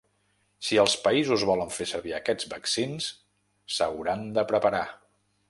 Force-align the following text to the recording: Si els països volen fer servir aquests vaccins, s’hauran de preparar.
Si 0.69 0.77
els 0.83 0.95
països 1.07 1.43
volen 1.49 1.69
fer 1.75 1.87
servir 1.91 2.15
aquests 2.21 2.49
vaccins, 2.55 3.11
s’hauran 3.77 4.27
de 4.41 4.49
preparar. 4.55 4.85